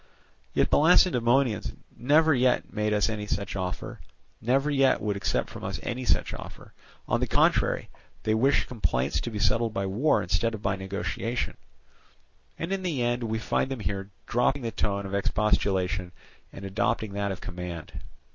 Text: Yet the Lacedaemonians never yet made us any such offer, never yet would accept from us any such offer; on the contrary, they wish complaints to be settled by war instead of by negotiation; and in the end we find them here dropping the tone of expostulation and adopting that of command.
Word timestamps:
Yet 0.55 0.71
the 0.71 0.79
Lacedaemonians 0.79 1.73
never 1.95 2.33
yet 2.33 2.73
made 2.73 2.91
us 2.91 3.07
any 3.07 3.27
such 3.27 3.55
offer, 3.55 3.99
never 4.41 4.71
yet 4.71 4.99
would 4.99 5.15
accept 5.15 5.47
from 5.47 5.63
us 5.63 5.79
any 5.83 6.05
such 6.05 6.33
offer; 6.33 6.73
on 7.07 7.19
the 7.19 7.27
contrary, 7.27 7.87
they 8.23 8.33
wish 8.33 8.65
complaints 8.65 9.21
to 9.21 9.29
be 9.29 9.37
settled 9.37 9.75
by 9.75 9.85
war 9.85 10.23
instead 10.23 10.55
of 10.55 10.63
by 10.63 10.75
negotiation; 10.75 11.55
and 12.57 12.73
in 12.73 12.81
the 12.81 13.03
end 13.03 13.21
we 13.25 13.37
find 13.37 13.69
them 13.69 13.81
here 13.81 14.09
dropping 14.25 14.63
the 14.63 14.71
tone 14.71 15.05
of 15.05 15.13
expostulation 15.13 16.13
and 16.51 16.65
adopting 16.65 17.13
that 17.13 17.31
of 17.31 17.39
command. 17.39 18.01